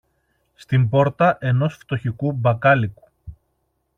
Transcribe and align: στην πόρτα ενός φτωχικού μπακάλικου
στην 0.55 0.89
πόρτα 0.89 1.37
ενός 1.41 1.73
φτωχικού 1.75 2.31
μπακάλικου 2.31 3.07